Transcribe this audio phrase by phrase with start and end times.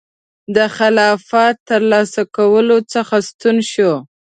[0.55, 3.93] د خلافت ترلاسه کولو څخه ستون شو.